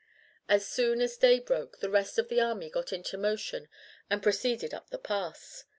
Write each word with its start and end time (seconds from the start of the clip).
As 0.49 0.67
soon 0.67 0.99
as 0.99 1.15
day 1.15 1.39
broke 1.39 1.77
the 1.77 1.87
rest 1.87 2.17
of 2.17 2.27
the 2.27 2.41
army 2.41 2.71
got 2.71 2.91
into 2.91 3.19
motion 3.19 3.67
and 4.09 4.23
proceeded 4.23 4.73
up 4.73 4.89
the 4.89 4.97
pass. 4.97 5.65